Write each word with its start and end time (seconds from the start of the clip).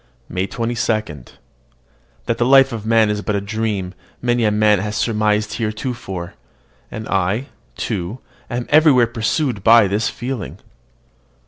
MAY 0.27 0.47
22. 0.47 1.35
That 2.25 2.39
the 2.39 2.43
life 2.43 2.71
of 2.71 2.87
man 2.87 3.11
is 3.11 3.21
but 3.21 3.35
a 3.35 3.39
dream, 3.39 3.93
many 4.19 4.45
a 4.45 4.49
man 4.51 4.79
has 4.79 4.95
surmised 4.95 5.53
heretofore; 5.53 6.33
and 6.89 7.07
I, 7.07 7.49
too, 7.77 8.17
am 8.49 8.65
everywhere 8.69 9.05
pursued 9.05 9.63
by 9.63 9.87
this 9.87 10.09
feeling. 10.09 10.57